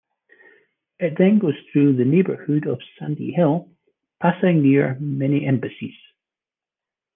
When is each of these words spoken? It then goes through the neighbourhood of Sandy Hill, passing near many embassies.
It 0.99 1.15
then 1.19 1.37
goes 1.37 1.53
through 1.71 1.95
the 1.95 2.05
neighbourhood 2.05 2.65
of 2.65 2.81
Sandy 2.97 3.33
Hill, 3.33 3.69
passing 4.19 4.63
near 4.63 4.97
many 4.99 5.45
embassies. 5.45 5.93